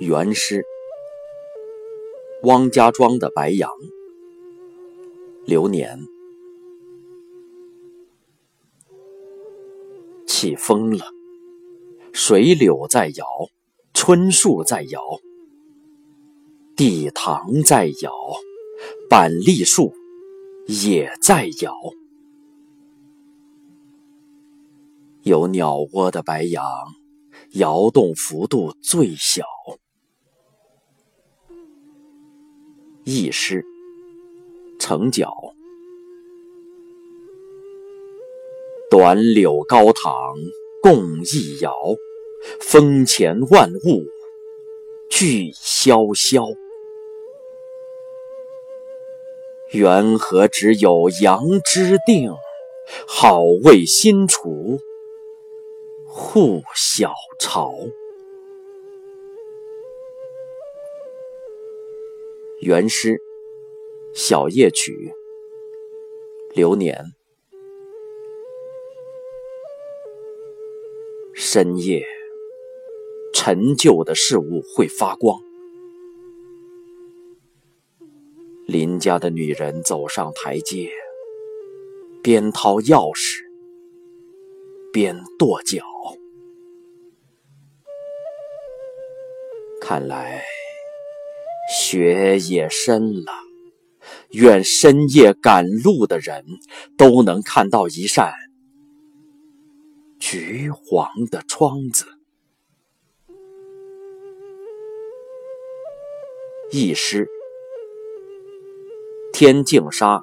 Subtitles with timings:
[0.00, 0.64] 原诗，
[2.44, 3.68] 汪家庄的白杨，
[5.44, 5.98] 流年。
[10.24, 11.04] 起风了，
[12.12, 13.26] 水柳在摇，
[13.92, 15.00] 春树在摇，
[16.76, 18.12] 地堂在摇，
[19.10, 19.92] 板栗树
[20.68, 21.74] 也在摇。
[25.24, 26.64] 有鸟窝的白杨，
[27.54, 29.42] 摇动幅度最小。
[33.10, 33.64] 一诗，
[34.78, 35.32] 成角。
[38.90, 40.34] 短柳高堂
[40.82, 41.74] 共一摇，
[42.60, 44.04] 风前万物
[45.08, 46.44] 俱萧萧。
[49.70, 52.30] 缘何只有杨枝定，
[53.06, 54.80] 好为新锄
[56.04, 57.72] 护小巢。
[62.60, 63.10] 原诗
[64.14, 65.12] 《小夜曲》
[66.56, 67.04] 流年。
[71.32, 72.04] 深夜，
[73.32, 75.40] 陈旧的事物会发光。
[78.66, 80.90] 邻家的女人走上台阶，
[82.24, 83.38] 边掏钥匙
[84.92, 85.80] 边跺脚。
[89.80, 90.42] 看来。
[91.68, 93.32] 雪也深了，
[94.30, 96.44] 愿深夜赶路的人
[96.96, 98.32] 都能看到一扇
[100.18, 102.06] 橘黄的窗子。
[106.70, 107.28] 一诗，
[109.32, 110.22] 天净沙，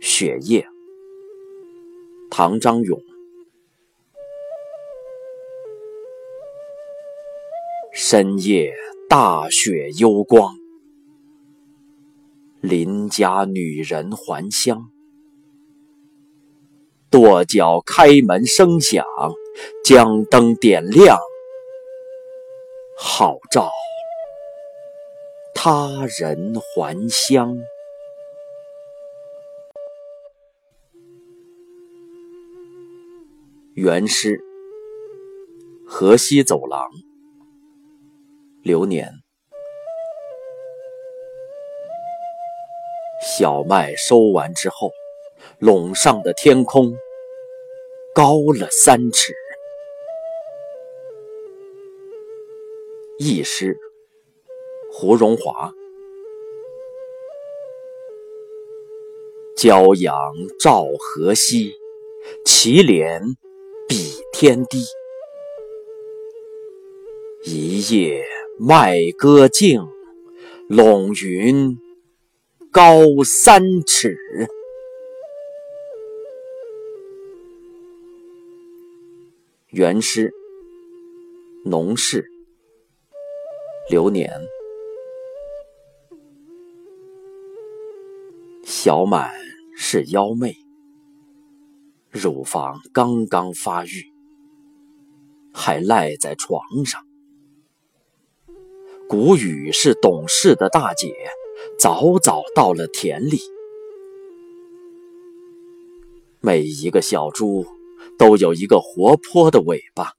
[0.00, 0.66] 雪夜。
[2.30, 3.00] 唐张勇。
[7.92, 8.74] 深夜。
[9.16, 10.56] 大雪幽光，
[12.60, 14.90] 邻家女人还乡，
[17.10, 19.04] 跺脚开门声响，
[19.84, 21.16] 将灯点亮，
[22.98, 23.70] 好照
[25.54, 27.56] 他人还乡。
[33.74, 34.40] 原诗，
[35.86, 36.90] 河西走廊。
[38.64, 39.12] 流年，
[43.20, 44.90] 小麦收完之后，
[45.58, 46.96] 垄上的天空
[48.14, 49.34] 高了三尺。
[53.18, 53.76] 一诗，
[54.90, 55.70] 胡荣华。
[59.58, 60.16] 骄阳
[60.58, 61.70] 照河西，
[62.46, 63.20] 祁连
[63.86, 64.78] 比天低。
[67.44, 68.24] 一夜。
[68.56, 69.80] 麦歌静，
[70.68, 71.76] 陇云
[72.70, 74.16] 高三尺。
[79.70, 80.32] 原诗，
[81.64, 82.30] 农事，
[83.90, 84.30] 流年。
[88.62, 89.34] 小满
[89.76, 90.54] 是妖媚，
[92.08, 94.06] 乳房刚刚发育，
[95.52, 97.04] 还赖在床上。
[99.08, 101.14] 谷雨是懂事的大姐，
[101.78, 103.38] 早早到了田里。
[106.40, 107.66] 每一个小猪
[108.18, 110.12] 都有一个活泼的尾巴，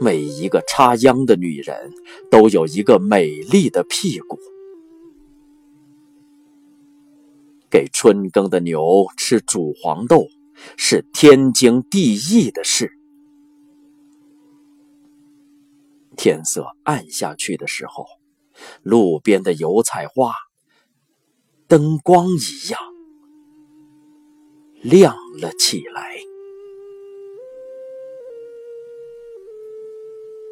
[0.00, 1.92] 每一个插秧的女人
[2.30, 4.38] 都有一个美丽的屁股。
[7.70, 10.26] 给春耕的牛吃煮黄豆，
[10.76, 12.92] 是天经地义的事。
[16.16, 18.06] 天色暗下去的时候，
[18.82, 20.32] 路边的油菜花，
[21.66, 22.80] 灯光一样
[24.82, 26.18] 亮了起来。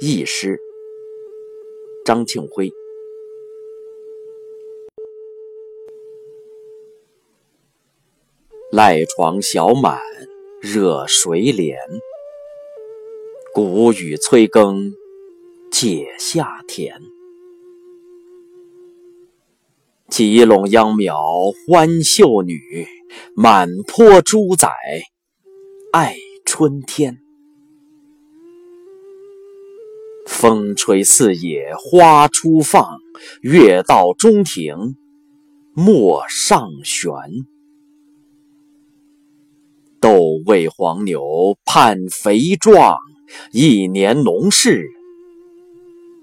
[0.00, 0.58] 一诗，
[2.04, 2.72] 张庆辉。
[8.72, 10.00] 赖床小满
[10.60, 11.78] 热水帘，
[13.54, 14.94] 谷雨催耕。
[15.82, 16.94] 解夏田，
[20.08, 21.16] 几垄秧苗
[21.66, 22.86] 欢秀女，
[23.34, 24.68] 满坡猪仔
[25.92, 26.14] 爱
[26.46, 27.18] 春天。
[30.24, 33.00] 风吹四野花初放，
[33.40, 34.94] 月到中庭
[35.74, 37.12] 陌上悬。
[40.00, 42.98] 斗喂黄牛盼肥壮，
[43.50, 44.88] 一年农事。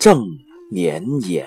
[0.00, 0.38] 正
[0.70, 1.46] 绵延。